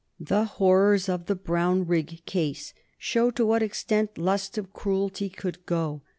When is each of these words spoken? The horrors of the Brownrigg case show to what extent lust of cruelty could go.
The 0.19 0.45
horrors 0.45 1.07
of 1.07 1.27
the 1.27 1.35
Brownrigg 1.35 2.25
case 2.25 2.73
show 2.97 3.29
to 3.29 3.45
what 3.45 3.61
extent 3.61 4.17
lust 4.17 4.57
of 4.57 4.73
cruelty 4.73 5.29
could 5.29 5.63
go. 5.67 6.01